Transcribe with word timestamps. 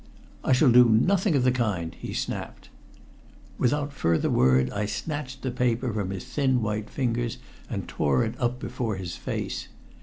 "I 0.43 0.51
shall 0.51 0.71
do 0.71 0.85
nothing 0.89 1.35
of 1.35 1.43
the 1.43 1.51
kind!" 1.51 1.93
he 1.93 2.11
snapped. 2.11 2.69
Without 3.59 3.93
further 3.93 4.31
word 4.31 4.71
I 4.71 4.87
snatched 4.87 5.43
the 5.43 5.51
paper 5.51 5.93
from 5.93 6.09
his 6.09 6.25
thin 6.25 6.63
white 6.63 6.89
fingers 6.89 7.37
and 7.69 7.87
tore 7.87 8.23
it 8.23 8.33
up 8.41 8.57
before 8.59 8.95
his 8.95 9.15
face. 9.15 9.67